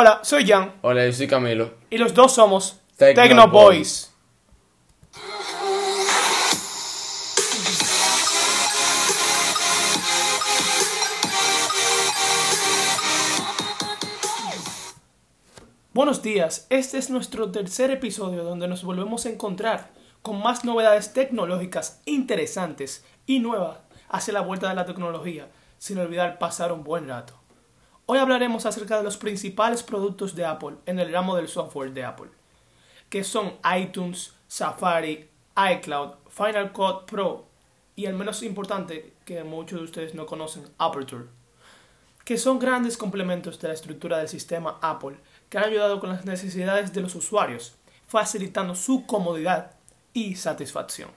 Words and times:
Hola, 0.00 0.20
soy 0.22 0.46
Jan 0.46 0.74
Hola, 0.82 1.04
yo 1.06 1.12
soy 1.12 1.26
Camilo. 1.26 1.72
y 1.90 1.98
los 1.98 2.14
dos 2.14 2.32
somos 2.32 2.78
Tecno 2.96 3.20
Tecno 3.20 3.48
Boys. 3.48 4.14
Buenos 15.92 16.22
días, 16.22 16.68
este 16.70 16.98
es 16.98 17.10
nuestro 17.10 17.50
tercer 17.50 17.90
episodio 17.90 18.44
donde 18.44 18.68
nos 18.68 18.84
volvemos 18.84 19.26
a 19.26 19.30
encontrar 19.30 19.90
con 20.22 20.40
más 20.40 20.64
novedades 20.64 21.12
tecnológicas 21.12 22.02
interesantes 22.04 23.04
y 23.26 23.40
nuevas 23.40 23.78
hacia 24.08 24.34
la 24.34 24.42
vuelta 24.42 24.68
de 24.68 24.76
la 24.76 24.86
tecnología, 24.86 25.48
sin 25.78 25.98
olvidar 25.98 26.38
pasar 26.38 26.70
un 26.70 26.84
buen 26.84 27.08
rato. 27.08 27.47
Hoy 28.10 28.16
hablaremos 28.16 28.64
acerca 28.64 28.96
de 28.96 29.02
los 29.02 29.18
principales 29.18 29.82
productos 29.82 30.34
de 30.34 30.46
Apple 30.46 30.76
en 30.86 30.98
el 30.98 31.12
ramo 31.12 31.36
del 31.36 31.46
software 31.46 31.92
de 31.92 32.06
Apple, 32.06 32.30
que 33.10 33.22
son 33.22 33.58
iTunes, 33.78 34.32
Safari, 34.46 35.28
iCloud, 35.74 36.14
Final 36.30 36.72
Cut 36.72 37.04
Pro 37.04 37.44
y 37.96 38.06
el 38.06 38.14
menos 38.14 38.42
importante 38.42 39.12
que 39.26 39.44
muchos 39.44 39.80
de 39.80 39.84
ustedes 39.84 40.14
no 40.14 40.24
conocen, 40.24 40.64
Aperture, 40.78 41.26
que 42.24 42.38
son 42.38 42.58
grandes 42.58 42.96
complementos 42.96 43.60
de 43.60 43.68
la 43.68 43.74
estructura 43.74 44.16
del 44.16 44.28
sistema 44.28 44.78
Apple 44.80 45.18
que 45.50 45.58
han 45.58 45.64
ayudado 45.64 46.00
con 46.00 46.08
las 46.08 46.24
necesidades 46.24 46.94
de 46.94 47.02
los 47.02 47.14
usuarios, 47.14 47.74
facilitando 48.06 48.74
su 48.74 49.04
comodidad 49.04 49.72
y 50.14 50.34
satisfacción. 50.36 51.10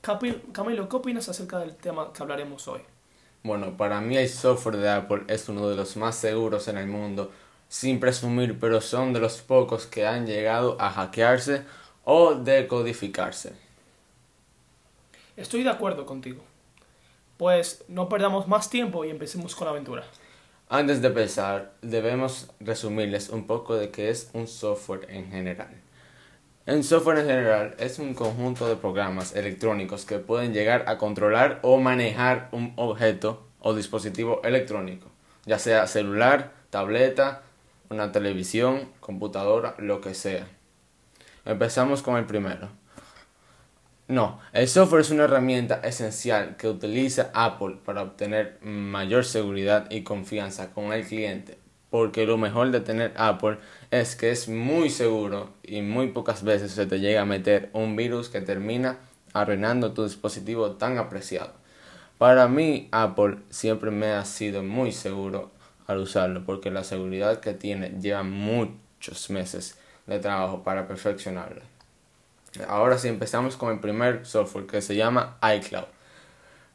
Camilo, 0.00 0.88
¿qué 0.88 0.96
opinas 0.96 1.28
acerca 1.28 1.58
del 1.58 1.74
tema 1.74 2.12
que 2.12 2.22
hablaremos 2.22 2.68
hoy? 2.68 2.82
Bueno, 3.44 3.76
para 3.76 4.00
mí 4.00 4.16
el 4.16 4.28
software 4.28 4.76
de 4.76 4.88
Apple 4.88 5.22
es 5.26 5.48
uno 5.48 5.68
de 5.68 5.74
los 5.74 5.96
más 5.96 6.14
seguros 6.14 6.68
en 6.68 6.78
el 6.78 6.86
mundo, 6.86 7.32
sin 7.68 7.98
presumir, 7.98 8.58
pero 8.60 8.80
son 8.80 9.12
de 9.12 9.20
los 9.20 9.40
pocos 9.40 9.86
que 9.86 10.06
han 10.06 10.26
llegado 10.26 10.76
a 10.80 10.90
hackearse 10.90 11.62
o 12.04 12.34
decodificarse. 12.34 13.54
Estoy 15.36 15.64
de 15.64 15.70
acuerdo 15.70 16.06
contigo. 16.06 16.42
Pues 17.36 17.84
no 17.88 18.08
perdamos 18.08 18.46
más 18.46 18.70
tiempo 18.70 19.04
y 19.04 19.10
empecemos 19.10 19.56
con 19.56 19.64
la 19.64 19.72
aventura. 19.72 20.04
Antes 20.68 21.02
de 21.02 21.08
empezar, 21.08 21.72
debemos 21.82 22.48
resumirles 22.60 23.28
un 23.28 23.46
poco 23.46 23.74
de 23.74 23.90
qué 23.90 24.10
es 24.10 24.30
un 24.34 24.46
software 24.46 25.06
en 25.10 25.30
general. 25.30 25.74
Un 26.64 26.84
software 26.84 27.18
en 27.18 27.26
general 27.26 27.74
es 27.80 27.98
un 27.98 28.14
conjunto 28.14 28.68
de 28.68 28.76
programas 28.76 29.34
electrónicos 29.34 30.04
que 30.04 30.20
pueden 30.20 30.52
llegar 30.52 30.84
a 30.86 30.96
controlar 30.96 31.58
o 31.62 31.80
manejar 31.80 32.50
un 32.52 32.72
objeto 32.76 33.48
o 33.58 33.74
dispositivo 33.74 34.40
electrónico, 34.44 35.08
ya 35.44 35.58
sea 35.58 35.88
celular, 35.88 36.52
tableta, 36.70 37.42
una 37.90 38.12
televisión, 38.12 38.90
computadora, 39.00 39.74
lo 39.78 40.00
que 40.00 40.14
sea. 40.14 40.46
Empezamos 41.44 42.00
con 42.00 42.16
el 42.16 42.26
primero. 42.26 42.68
No, 44.06 44.38
el 44.52 44.68
software 44.68 45.00
es 45.00 45.10
una 45.10 45.24
herramienta 45.24 45.80
esencial 45.82 46.56
que 46.56 46.68
utiliza 46.68 47.32
Apple 47.34 47.78
para 47.84 48.02
obtener 48.02 48.58
mayor 48.62 49.24
seguridad 49.24 49.90
y 49.90 50.04
confianza 50.04 50.70
con 50.70 50.92
el 50.92 51.04
cliente, 51.04 51.58
porque 51.92 52.24
lo 52.24 52.38
mejor 52.38 52.70
de 52.70 52.80
tener 52.80 53.12
Apple 53.18 53.58
es 53.90 54.16
que 54.16 54.30
es 54.30 54.48
muy 54.48 54.88
seguro 54.88 55.50
y 55.62 55.82
muy 55.82 56.08
pocas 56.08 56.42
veces 56.42 56.72
se 56.72 56.86
te 56.86 57.00
llega 57.00 57.20
a 57.20 57.26
meter 57.26 57.68
un 57.74 57.96
virus 57.96 58.30
que 58.30 58.40
termina 58.40 58.96
arruinando 59.34 59.92
tu 59.92 60.02
dispositivo 60.02 60.70
tan 60.76 60.96
apreciado. 60.96 61.52
Para 62.16 62.48
mí 62.48 62.88
Apple 62.92 63.36
siempre 63.50 63.90
me 63.90 64.06
ha 64.06 64.24
sido 64.24 64.62
muy 64.62 64.90
seguro 64.90 65.50
al 65.86 65.98
usarlo 65.98 66.46
porque 66.46 66.70
la 66.70 66.82
seguridad 66.82 67.40
que 67.40 67.52
tiene 67.52 67.90
lleva 68.00 68.22
muchos 68.22 69.28
meses 69.28 69.78
de 70.06 70.18
trabajo 70.18 70.62
para 70.62 70.88
perfeccionarlo. 70.88 71.60
Ahora 72.68 72.96
sí 72.96 73.08
empezamos 73.08 73.58
con 73.58 73.70
el 73.70 73.80
primer 73.80 74.24
software 74.24 74.66
que 74.66 74.80
se 74.80 74.96
llama 74.96 75.36
iCloud. 75.58 75.84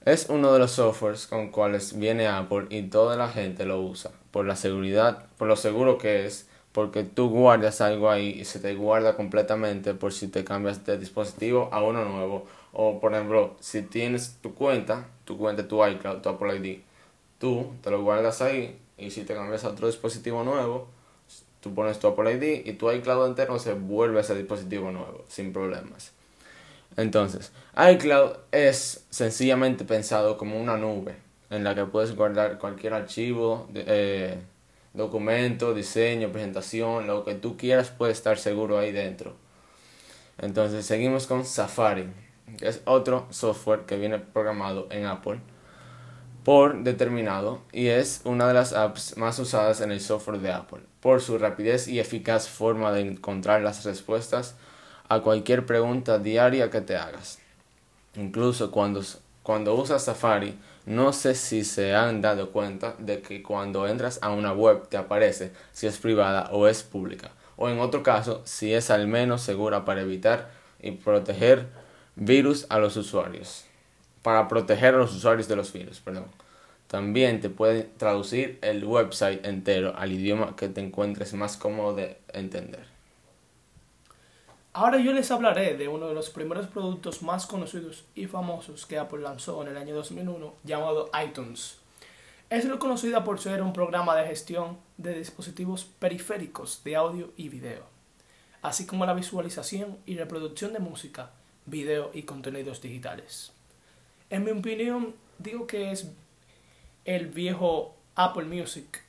Es 0.06 0.28
uno 0.30 0.54
de 0.54 0.60
los 0.60 0.74
softwares 0.74 1.26
con 1.26 1.50
cuales 1.50 1.98
viene 1.98 2.28
Apple 2.28 2.68
y 2.70 2.84
toda 2.84 3.18
la 3.18 3.30
gente 3.30 3.66
lo 3.66 3.82
usa 3.82 4.12
por 4.38 4.46
la 4.46 4.56
seguridad, 4.56 5.26
por 5.40 5.48
lo 5.48 5.56
seguro 5.56 5.98
que 5.98 6.28
es, 6.28 6.48
porque 6.72 7.04
tú 7.04 7.28
guardas 7.28 7.82
algo 7.82 8.12
ahí 8.12 8.38
y 8.40 8.46
se 8.46 8.60
te 8.60 8.76
guarda 8.76 9.16
completamente 9.16 9.96
por 9.96 10.14
si 10.14 10.28
te 10.28 10.44
cambias 10.44 10.86
de 10.86 11.00
dispositivo 11.00 11.70
a 11.72 11.82
uno 11.82 12.06
nuevo 12.06 12.46
o 12.72 13.00
por 13.00 13.16
ejemplo, 13.16 13.56
si 13.60 13.82
tienes 13.82 14.38
tu 14.44 14.54
cuenta, 14.54 15.08
tu 15.26 15.40
cuenta, 15.40 15.68
tu 15.68 15.84
iCloud, 15.84 16.22
tu 16.22 16.30
Apple 16.30 16.56
ID, 16.56 16.82
tú 17.40 17.74
te 17.82 17.90
lo 17.90 18.04
guardas 18.04 18.44
ahí 18.44 18.80
y 18.96 19.10
si 19.10 19.24
te 19.24 19.34
cambias 19.34 19.64
a 19.64 19.70
otro 19.70 19.88
dispositivo 19.88 20.44
nuevo, 20.44 20.88
tú 21.60 21.74
pones 21.74 21.98
tu 21.98 22.06
Apple 22.06 22.34
ID 22.34 22.68
y 22.68 22.74
tu 22.74 22.92
iCloud 22.92 23.30
entero 23.30 23.58
se 23.58 23.74
vuelve 23.74 24.20
a 24.20 24.22
ese 24.22 24.36
dispositivo 24.36 24.92
nuevo, 24.92 25.26
sin 25.28 25.52
problemas. 25.52 26.12
Entonces, 26.96 27.52
iCloud 27.76 28.34
es 28.52 29.04
sencillamente 29.10 29.84
pensado 29.84 30.38
como 30.38 30.62
una 30.62 30.78
nube 30.78 31.27
en 31.50 31.64
la 31.64 31.76
que 31.76 31.86
puedes 31.86 32.16
guardar 32.16 32.58
cualquier 32.58 32.94
archivo, 32.94 33.68
eh, 33.74 34.38
documento, 34.94 35.74
diseño, 35.74 36.32
presentación, 36.32 37.08
lo 37.08 37.24
que 37.24 37.36
tú 37.36 37.58
quieras 37.58 37.90
puede 37.90 38.12
estar 38.12 38.38
seguro 38.38 38.78
ahí 38.78 38.92
dentro. 38.92 39.36
Entonces, 40.38 40.86
seguimos 40.86 41.28
con 41.28 41.46
Safari, 41.46 42.08
que 42.58 42.68
es 42.68 42.82
otro 42.86 43.28
software 43.30 43.82
que 43.82 43.98
viene 43.98 44.20
programado 44.20 44.88
en 44.92 45.06
Apple 45.06 45.40
por 46.48 46.82
determinado 46.84 47.62
y 47.74 47.88
es 47.88 48.22
una 48.24 48.48
de 48.48 48.54
las 48.54 48.72
apps 48.72 49.18
más 49.18 49.38
usadas 49.38 49.82
en 49.82 49.92
el 49.92 50.00
software 50.00 50.40
de 50.40 50.54
Apple 50.54 50.80
por 51.02 51.22
su 51.22 51.38
rapidez 51.38 51.90
y 51.90 52.00
eficaz 52.00 52.48
forma 52.48 52.94
de 52.94 53.02
encontrar 53.02 53.62
las 53.62 53.84
respuestas 53.84 54.56
a 55.10 55.20
cualquier 55.20 55.66
pregunta 55.66 56.20
diaria 56.20 56.70
que 56.70 56.80
te 56.80 56.96
hagas. 56.96 57.40
Incluso 58.16 58.72
cuando, 58.72 59.02
cuando 59.48 59.76
usas 59.76 60.04
Safari, 60.04 60.60
no 60.86 61.14
sé 61.14 61.34
si 61.34 61.64
se 61.64 61.96
han 61.96 62.20
dado 62.20 62.52
cuenta 62.52 62.96
de 63.00 63.22
que 63.22 63.42
cuando 63.42 63.88
entras 63.88 64.20
a 64.22 64.30
una 64.32 64.52
web 64.52 64.90
te 64.90 64.98
aparece 64.98 65.54
si 65.72 65.88
es 65.88 66.00
privada 66.00 66.50
o 66.52 66.68
es 66.68 66.84
pública, 66.84 67.32
o 67.56 67.70
en 67.70 67.80
otro 67.80 68.04
caso 68.04 68.42
si 68.44 68.74
es 68.74 68.92
al 68.92 69.08
menos 69.08 69.42
segura 69.42 69.86
para 69.86 70.02
evitar 70.02 70.50
y 70.82 70.92
proteger 70.92 71.66
virus 72.18 72.66
a 72.68 72.78
los 72.78 72.98
usuarios 72.98 73.64
para 74.22 74.50
proteger 74.50 74.96
a 74.96 74.98
los 74.98 75.16
usuarios 75.16 75.48
de 75.48 75.56
los 75.56 75.72
virus, 75.72 76.02
perdón. 76.02 76.26
También 76.88 77.40
te 77.40 77.50
puede 77.50 77.84
traducir 77.84 78.60
el 78.62 78.84
website 78.84 79.46
entero 79.46 79.94
al 79.98 80.12
idioma 80.12 80.58
que 80.58 80.68
te 80.68 80.82
encuentres 80.82 81.34
más 81.34 81.56
cómodo 81.56 81.96
de 81.96 82.18
entender. 82.34 82.97
Ahora 84.80 85.00
yo 85.00 85.12
les 85.12 85.32
hablaré 85.32 85.76
de 85.76 85.88
uno 85.88 86.08
de 86.08 86.14
los 86.14 86.30
primeros 86.30 86.68
productos 86.68 87.24
más 87.24 87.48
conocidos 87.48 88.06
y 88.14 88.28
famosos 88.28 88.86
que 88.86 89.00
Apple 89.00 89.24
lanzó 89.24 89.60
en 89.64 89.70
el 89.70 89.78
año 89.78 89.96
2001 89.96 90.54
llamado 90.64 91.10
iTunes. 91.26 91.80
Es 92.52 92.70
reconocida 92.70 93.24
por 93.24 93.40
ser 93.40 93.64
un 93.64 93.74
programa 93.74 94.16
de 94.16 94.28
gestión 94.28 94.78
de 94.98 95.16
dispositivos 95.16 95.84
periféricos 95.84 96.84
de 96.84 96.96
audio 96.96 97.34
y 97.38 97.50
video, 97.50 97.86
así 98.62 98.86
como 98.86 99.08
la 99.08 99.16
visualización 99.16 99.98
y 100.06 100.16
reproducción 100.16 100.74
de 100.74 100.80
música, 100.80 101.32
video 101.66 102.12
y 102.14 102.22
contenidos 102.22 102.80
digitales. 102.80 103.54
En 104.30 104.44
mi 104.44 104.52
opinión, 104.52 105.16
digo 105.40 105.66
que 105.66 105.90
es 105.90 106.12
el 107.04 107.30
viejo 107.30 107.96
Apple 108.14 108.46
Music. 108.46 109.02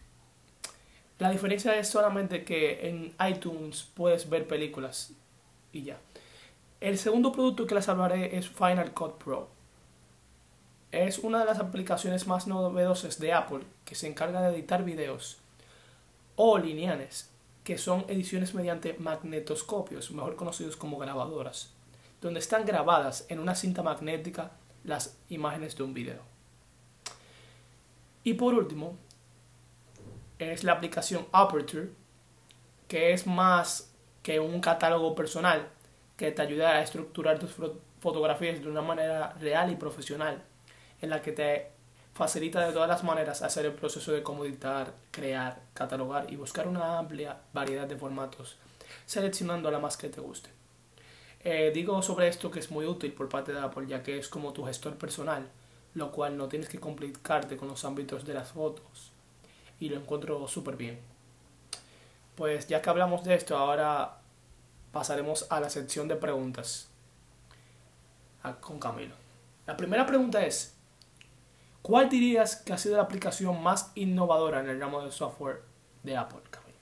La 1.19 1.31
diferencia 1.31 1.79
es 1.79 1.89
solamente 1.89 2.43
que 2.43 2.89
en 2.89 3.15
iTunes 3.29 3.87
puedes 3.95 4.31
ver 4.31 4.49
películas 4.49 5.13
El 6.81 6.99
segundo 6.99 7.33
producto 7.33 7.67
que 7.67 7.75
les 7.75 7.89
hablaré 7.89 8.37
es 8.37 8.49
Final 8.49 8.93
Cut 8.93 9.23
Pro. 9.23 9.49
Es 10.91 11.19
una 11.19 11.41
de 11.41 11.45
las 11.45 11.59
aplicaciones 11.59 12.27
más 12.27 12.47
novedosas 12.47 13.19
de 13.19 13.33
Apple 13.33 13.65
que 13.85 13.95
se 13.95 14.07
encarga 14.07 14.41
de 14.43 14.57
editar 14.57 14.85
videos 14.85 15.39
o 16.37 16.57
lineales, 16.57 17.31
que 17.65 17.79
son 17.79 18.05
ediciones 18.09 18.55
mediante 18.55 18.95
magnetoscopios, 18.95 20.11
mejor 20.13 20.37
conocidos 20.37 20.77
como 20.77 20.99
grabadoras, 20.99 21.75
donde 22.21 22.41
están 22.41 22.65
grabadas 22.65 23.27
en 23.29 23.41
una 23.41 23.55
cinta 23.55 23.83
magnética 23.83 24.53
las 24.85 25.19
imágenes 25.29 25.77
de 25.77 25.83
un 25.83 25.95
video. 25.95 26.23
Y 28.25 28.35
por 28.35 28.55
último, 28.55 28.97
es 30.39 30.65
la 30.65 30.73
aplicación 30.73 31.27
Aperture, 31.33 31.91
que 32.87 33.13
es 33.13 33.27
más 33.27 33.93
que 34.23 34.41
un 34.41 34.61
catálogo 34.61 35.15
personal 35.15 35.69
que 36.19 36.33
te 36.33 36.43
ayuda 36.43 36.73
a 36.73 36.83
estructurar 36.83 37.39
tus 37.39 37.57
fo- 37.57 37.79
fotografías 38.01 38.61
de 38.61 38.69
una 38.69 38.83
manera 38.83 39.33
real 39.41 39.73
y 39.73 39.77
profesional, 39.77 40.43
en 41.01 41.09
la 41.09 41.23
que 41.23 41.33
te 41.33 41.71
facilita 42.13 42.67
de 42.67 42.73
todas 42.73 42.89
las 42.89 43.05
maneras 43.05 43.41
hacer 43.43 43.65
el 43.65 43.73
proceso 43.73 44.13
de 44.13 44.23
cómo 44.23 44.45
editar, 44.45 44.93
crear, 45.13 45.63
catalogar 45.73 46.31
y 46.31 46.37
buscar 46.37 46.67
una 46.69 46.99
amplia 46.99 47.39
variedad 47.55 47.87
de 47.87 47.97
formatos, 47.97 48.57
seleccionando 49.07 49.71
la 49.71 49.79
más 49.79 49.97
que 49.97 50.09
te 50.09 50.21
guste. 50.21 50.51
Eh, 51.45 51.71
digo 51.73 52.03
sobre 52.03 52.27
esto 52.27 52.51
que 52.51 52.59
es 52.59 52.71
muy 52.71 52.85
útil 52.85 53.13
por 53.13 53.29
parte 53.29 53.53
de 53.53 53.61
Apple, 53.61 53.87
ya 53.87 54.03
que 54.03 54.19
es 54.19 54.29
como 54.29 54.53
tu 54.53 54.65
gestor 54.65 54.97
personal, 54.97 55.49
lo 55.95 56.11
cual 56.11 56.37
no 56.37 56.49
tienes 56.49 56.69
que 56.69 56.81
complicarte 56.81 57.57
con 57.57 57.69
los 57.69 57.85
ámbitos 57.85 58.25
de 58.27 58.35
las 58.35 58.51
fotos. 58.51 59.13
Y 59.79 59.89
lo 59.89 59.97
encuentro 59.97 60.49
súper 60.49 60.75
bien. 60.77 60.99
Pues 62.35 62.67
ya 62.67 62.83
que 62.83 62.91
hablamos 62.91 63.23
de 63.23 63.35
esto, 63.37 63.57
ahora 63.57 64.18
pasaremos 64.99 65.47
a 65.49 65.61
la 65.61 65.71
sección 65.71 66.09
de 66.09 66.17
preguntas 66.17 66.89
a- 68.43 68.55
con 68.57 68.81
Camilo. 68.81 69.15
La 69.65 69.77
primera 69.77 70.05
pregunta 70.05 70.45
es, 70.45 70.75
¿cuál 71.83 72.09
dirías 72.09 72.57
que 72.57 72.73
ha 72.73 72.79
sido 72.79 72.97
la 72.97 73.05
aplicación 73.05 73.63
más 73.63 73.93
innovadora 73.95 74.59
en 74.59 74.69
el 74.69 74.81
ramo 74.81 75.01
de 75.05 75.13
software 75.13 75.61
de 76.03 76.17
Apple, 76.17 76.41
Camilo? 76.51 76.75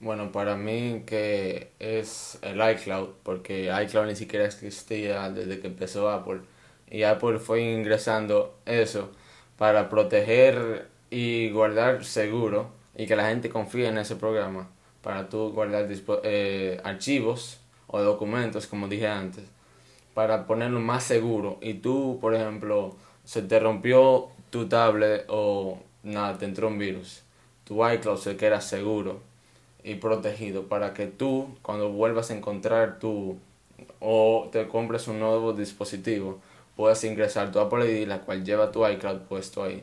Bueno, 0.00 0.32
para 0.32 0.56
mí 0.56 1.04
que 1.06 1.70
es 1.78 2.40
el 2.42 2.60
iCloud, 2.60 3.10
porque 3.22 3.70
iCloud 3.84 4.06
ni 4.06 4.16
siquiera 4.16 4.46
existía 4.46 5.30
desde 5.30 5.60
que 5.60 5.68
empezó 5.68 6.10
Apple. 6.10 6.40
Y 6.90 7.04
Apple 7.04 7.38
fue 7.38 7.60
ingresando 7.62 8.58
eso 8.66 9.12
para 9.56 9.88
proteger 9.88 10.88
y 11.08 11.50
guardar 11.50 12.04
seguro 12.04 12.72
y 12.96 13.06
que 13.06 13.14
la 13.14 13.28
gente 13.28 13.48
confíe 13.48 13.86
en 13.86 13.98
ese 13.98 14.16
programa 14.16 14.70
para 15.02 15.28
tú 15.28 15.52
guardar 15.52 15.86
eh, 16.24 16.80
archivos 16.82 17.59
o 17.90 18.00
documentos, 18.00 18.66
como 18.66 18.88
dije 18.88 19.08
antes, 19.08 19.44
para 20.14 20.46
ponerlo 20.46 20.80
más 20.80 21.04
seguro. 21.04 21.58
Y 21.60 21.74
tú, 21.74 22.18
por 22.20 22.34
ejemplo, 22.34 22.96
se 23.24 23.42
te 23.42 23.58
rompió 23.58 24.28
tu 24.50 24.68
tablet 24.68 25.24
o 25.28 25.78
nada, 26.02 26.38
te 26.38 26.44
entró 26.44 26.68
un 26.68 26.78
virus. 26.78 27.22
Tu 27.64 27.86
iCloud 27.88 28.18
se 28.18 28.36
queda 28.36 28.60
seguro 28.60 29.20
y 29.82 29.94
protegido 29.96 30.64
para 30.64 30.92
que 30.94 31.06
tú 31.06 31.56
cuando 31.62 31.90
vuelvas 31.90 32.30
a 32.30 32.36
encontrar 32.36 32.98
tu 32.98 33.38
o 33.98 34.48
te 34.52 34.68
compres 34.68 35.08
un 35.08 35.20
nuevo 35.20 35.52
dispositivo 35.52 36.38
puedas 36.76 37.02
ingresar 37.04 37.50
tu 37.50 37.60
Apple 37.60 37.90
ID 37.90 38.06
la 38.06 38.20
cual 38.20 38.44
lleva 38.44 38.72
tu 38.72 38.86
iCloud 38.86 39.20
puesto 39.20 39.64
ahí 39.64 39.82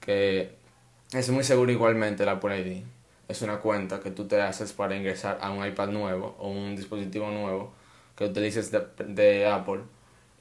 que 0.00 0.50
es 1.12 1.30
muy 1.30 1.44
seguro 1.44 1.72
igualmente 1.72 2.24
el 2.24 2.28
Apple 2.28 2.60
ID 2.60 2.84
es 3.30 3.42
una 3.42 3.58
cuenta 3.58 4.00
que 4.00 4.10
tú 4.10 4.26
te 4.26 4.40
haces 4.40 4.72
para 4.72 4.96
ingresar 4.96 5.38
a 5.40 5.50
un 5.50 5.64
iPad 5.64 5.88
nuevo 5.88 6.34
o 6.38 6.50
un 6.50 6.74
dispositivo 6.74 7.30
nuevo 7.30 7.72
que 8.16 8.24
utilices 8.24 8.72
de, 8.72 9.46
Apple 9.46 9.82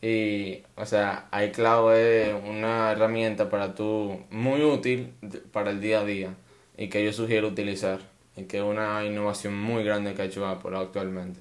y 0.01 0.63
o 0.75 0.85
sea 0.85 1.29
iCloud 1.31 1.93
es 1.93 2.33
una 2.43 2.91
herramienta 2.91 3.49
para 3.49 3.75
tú 3.75 4.19
muy 4.31 4.63
útil 4.63 5.13
para 5.51 5.71
el 5.71 5.81
día 5.81 5.99
a 5.99 6.05
día 6.05 6.33
y 6.77 6.89
que 6.89 7.05
yo 7.05 7.13
sugiero 7.13 7.49
utilizar 7.49 7.99
y 8.35 8.45
que 8.45 8.57
es 8.57 8.63
una 8.63 9.05
innovación 9.05 9.55
muy 9.55 9.83
grande 9.83 10.15
que 10.15 10.23
ha 10.23 10.25
hecho 10.25 10.47
Apple 10.47 10.77
actualmente. 10.77 11.39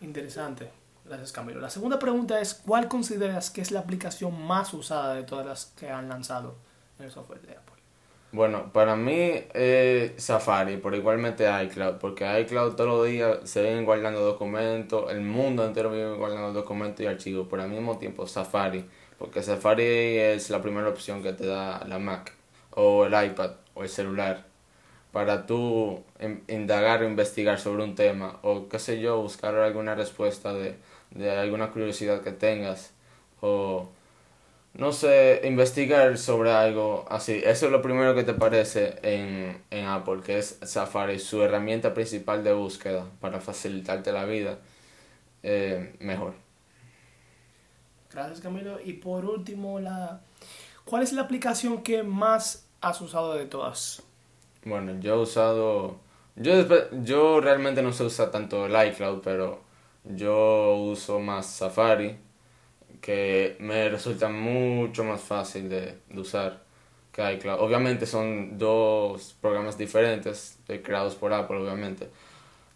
Interesante. 0.00 0.68
Gracias, 1.04 1.32
Camilo. 1.32 1.60
La 1.60 1.70
segunda 1.70 1.98
pregunta 1.98 2.40
es, 2.40 2.54
¿cuál 2.54 2.88
consideras 2.88 3.50
que 3.50 3.60
es 3.60 3.70
la 3.70 3.80
aplicación 3.80 4.46
más 4.46 4.74
usada 4.74 5.14
de 5.14 5.22
todas 5.22 5.46
las 5.46 5.66
que 5.76 5.90
han 5.90 6.08
lanzado 6.08 6.56
en 6.98 7.04
el 7.04 7.10
software 7.10 7.42
de 7.42 7.52
Apple? 7.52 7.73
Bueno, 8.34 8.72
para 8.72 8.96
mí 8.96 9.12
es 9.54 10.12
Safari, 10.22 10.78
pero 10.78 10.96
igualmente 10.96 11.44
iCloud, 11.64 11.98
porque 12.00 12.24
iCloud 12.40 12.74
todos 12.74 12.88
los 12.90 13.06
días 13.06 13.38
se 13.48 13.62
ven 13.62 13.84
guardando 13.84 14.20
documentos, 14.20 15.10
el 15.12 15.20
mundo 15.20 15.64
entero 15.64 15.90
vive 15.92 16.14
guardando 16.16 16.52
documentos 16.52 17.00
y 17.04 17.06
archivos, 17.06 17.46
pero 17.48 17.62
al 17.62 17.68
mismo 17.70 17.96
tiempo 17.98 18.26
Safari, 18.26 18.84
porque 19.18 19.40
Safari 19.42 19.84
es 19.84 20.50
la 20.50 20.60
primera 20.60 20.88
opción 20.88 21.22
que 21.22 21.32
te 21.32 21.46
da 21.46 21.84
la 21.86 22.00
Mac, 22.00 22.32
o 22.72 23.06
el 23.06 23.12
iPad, 23.26 23.52
o 23.74 23.84
el 23.84 23.88
celular, 23.88 24.44
para 25.12 25.46
tú 25.46 26.02
in- 26.20 26.42
indagar 26.48 27.02
o 27.02 27.06
investigar 27.08 27.58
sobre 27.60 27.84
un 27.84 27.94
tema, 27.94 28.38
o 28.42 28.68
qué 28.68 28.78
sé 28.78 29.00
yo, 29.00 29.20
buscar 29.22 29.54
alguna 29.56 29.94
respuesta 29.94 30.52
de, 30.54 30.76
de 31.10 31.30
alguna 31.30 31.70
curiosidad 31.70 32.22
que 32.22 32.32
tengas, 32.32 32.94
o 33.40 33.88
no 34.74 34.92
sé, 34.92 35.42
investigar 35.44 36.18
sobre 36.18 36.50
algo 36.52 37.06
así. 37.08 37.40
Eso 37.44 37.66
es 37.66 37.72
lo 37.72 37.80
primero 37.80 38.14
que 38.14 38.24
te 38.24 38.34
parece 38.34 38.96
en, 39.02 39.62
en 39.70 39.86
Apple, 39.86 40.20
que 40.24 40.38
es 40.38 40.58
Safari, 40.62 41.18
su 41.20 41.42
herramienta 41.42 41.94
principal 41.94 42.42
de 42.42 42.52
búsqueda 42.52 43.06
para 43.20 43.40
facilitarte 43.40 44.10
la 44.10 44.24
vida 44.24 44.58
eh, 45.44 45.94
mejor. 46.00 46.34
Gracias, 48.12 48.40
Camilo. 48.40 48.80
Y 48.84 48.94
por 48.94 49.24
último, 49.24 49.78
la... 49.78 50.20
¿cuál 50.84 51.02
es 51.02 51.12
la 51.12 51.22
aplicación 51.22 51.82
que 51.82 52.02
más 52.02 52.66
has 52.80 53.00
usado 53.00 53.34
de 53.34 53.46
todas? 53.46 54.02
Bueno, 54.64 54.98
yo 55.00 55.14
he 55.14 55.18
usado... 55.18 55.96
Yo, 56.36 56.66
yo 57.04 57.40
realmente 57.40 57.80
no 57.80 57.92
sé 57.92 58.02
usar 58.02 58.32
tanto 58.32 58.66
el 58.66 58.88
iCloud, 58.88 59.20
pero 59.22 59.60
yo 60.04 60.74
uso 60.74 61.20
más 61.20 61.46
Safari, 61.46 62.18
que 63.04 63.56
me 63.60 63.90
resulta 63.90 64.30
mucho 64.30 65.04
más 65.04 65.20
fácil 65.20 65.68
de, 65.68 65.98
usar 66.16 66.62
que 67.12 67.34
iCloud. 67.34 67.60
Obviamente 67.60 68.06
son 68.06 68.56
dos 68.56 69.36
programas 69.42 69.76
diferentes, 69.76 70.58
eh, 70.68 70.80
creados 70.82 71.14
por 71.14 71.30
Apple, 71.34 71.58
obviamente. 71.58 72.08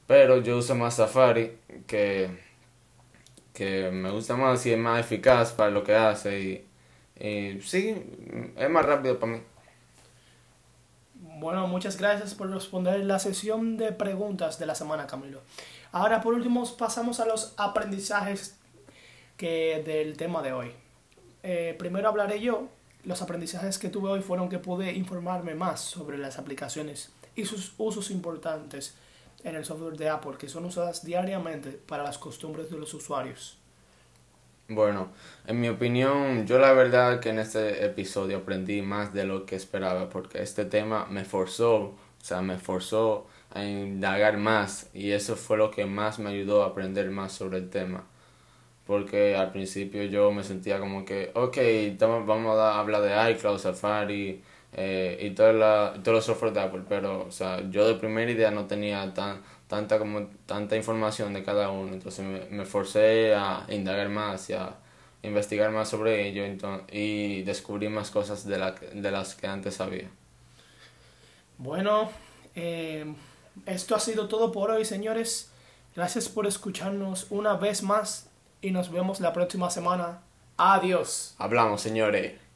Pero 0.07 0.43
yo 0.43 0.59
uso 0.59 0.75
más 0.75 0.97
Safari, 0.97 1.57
que, 1.87 2.29
que 3.55 3.91
me 3.91 4.11
gusta 4.11 4.37
más 4.37 4.67
y 4.67 4.73
es 4.73 4.79
más 4.79 5.01
eficaz 5.01 5.53
para 5.53 5.71
lo 5.71 5.83
que 5.83 5.95
hace. 5.95 6.39
Y, 6.39 7.27
y 7.27 7.63
sí, 7.63 7.97
es 8.55 8.69
más 8.69 8.85
rápido 8.85 9.19
para 9.19 9.33
mí. 9.33 9.41
Bueno, 11.41 11.67
muchas 11.69 11.97
gracias 11.97 12.35
por 12.35 12.51
responder 12.51 13.01
la 13.01 13.19
sesión 13.19 13.79
de 13.79 13.93
preguntas 13.93 14.59
de 14.59 14.67
la 14.67 14.75
semana, 14.75 15.07
Camilo. 15.07 15.41
Ahora, 15.91 16.21
por 16.21 16.35
último, 16.35 16.67
pasamos 16.77 17.19
a 17.19 17.25
los 17.25 17.55
aprendizajes 17.57 18.59
que 19.39 19.83
del 19.87 20.19
tema 20.19 20.43
de 20.43 20.53
hoy. 20.53 20.73
Eh, 21.43 21.75
primero 21.79 22.09
hablaré 22.09 22.41
yo. 22.41 22.69
Los 23.05 23.23
aprendizajes 23.23 23.79
que 23.79 23.89
tuve 23.89 24.11
hoy 24.11 24.21
fueron 24.21 24.51
que 24.51 24.59
pude 24.59 24.93
informarme 24.93 25.55
más 25.55 25.81
sobre 25.81 26.19
las 26.19 26.39
aplicaciones 26.39 27.11
y 27.37 27.47
sus 27.47 27.73
usos 27.79 28.11
importantes 28.11 28.95
en 29.45 29.55
el 29.55 29.65
software 29.65 29.97
de 29.97 30.11
Apple, 30.11 30.37
que 30.37 30.49
son 30.49 30.65
usadas 30.65 31.05
diariamente 31.05 31.71
para 31.71 32.03
las 32.03 32.19
costumbres 32.19 32.69
de 32.71 32.79
los 32.79 32.93
usuarios. 32.93 33.57
Bueno, 34.67 35.13
en 35.47 35.61
mi 35.61 35.69
opinión, 35.69 36.47
yo 36.47 36.59
la 36.59 36.73
verdad 36.73 37.21
que 37.21 37.31
en 37.31 37.39
este 37.39 37.87
episodio 37.87 38.39
aprendí 38.39 38.83
más 38.83 39.15
de 39.15 39.25
lo 39.25 39.47
que 39.47 39.57
esperaba 39.57 40.11
porque 40.11 40.43
este 40.43 40.65
tema 40.67 41.07
me 41.07 41.25
forzó, 41.25 41.77
o 41.77 41.97
sea, 42.21 42.43
me 42.43 42.59
forzó 42.59 43.27
a 43.55 43.65
indagar 43.65 44.37
más 44.37 44.91
y 44.93 45.13
eso 45.13 45.37
fue 45.37 45.57
lo 45.57 45.71
que 45.71 45.87
más 45.87 46.19
me 46.19 46.31
ayudó 46.31 46.65
a 46.65 46.67
aprender 46.67 47.11
más 47.11 47.33
sobre 47.33 47.59
el 47.59 47.71
tema. 47.71 48.05
Porque 48.89 49.37
al 49.37 49.53
principio 49.53 50.03
yo 50.05 50.33
me 50.33 50.43
sentía 50.43 50.81
como 50.81 51.05
que, 51.05 51.31
ok, 51.35 51.59
vamos 51.99 52.59
a 52.59 52.81
hablar 52.81 53.03
de 53.03 53.33
iCloud, 53.33 53.59
Safari 53.59 54.43
eh, 54.73 55.19
y 55.21 55.31
todos 55.33 55.55
los 56.07 56.25
software 56.25 56.55
de 56.55 56.61
Apple, 56.61 56.83
pero 56.89 57.27
o 57.27 57.31
sea, 57.31 57.69
yo 57.69 57.87
de 57.87 57.97
primera 57.97 58.31
idea 58.31 58.51
no 58.51 58.67
tenía 58.67 59.13
tan, 59.13 59.43
tanta, 59.67 59.99
como, 59.99 60.29
tanta 60.47 60.75
información 60.75 61.35
de 61.35 61.43
cada 61.43 61.69
uno, 61.71 61.93
entonces 61.93 62.25
me, 62.25 62.47
me 62.47 62.65
forcé 62.65 63.35
a 63.35 63.67
indagar 63.69 64.09
más 64.09 64.49
y 64.49 64.55
a 64.55 64.75
investigar 65.23 65.71
más 65.71 65.91
sobre 65.91 66.27
ello 66.27 66.45
y 66.91 67.43
descubrí 67.43 67.91
más 67.91 68.11
cosas 68.11 68.47
de, 68.47 68.57
la, 68.57 68.73
de 68.73 69.11
las 69.11 69.35
que 69.35 69.49
antes 69.49 69.75
sabía. 69.75 70.09
Bueno, 71.59 72.11
eh, 72.55 73.05
esto 73.67 73.95
ha 73.95 74.01
sido 74.01 74.29
todo 74.29 74.51
por 74.51 74.71
hoy, 74.71 74.87
señores. 74.87 75.51
Gracias 75.95 76.31
por 76.31 76.47
escucharnos 76.47 77.27
una 77.31 77.55
vez 77.55 77.83
más 77.83 78.28
y 78.61 78.71
nos 78.71 78.91
vemos 78.91 79.21
la 79.21 79.33
próxima 79.33 79.71
semana. 79.71 80.21
Adiós. 80.57 81.35
Hablamos, 81.39 81.81
señores. 81.81 82.48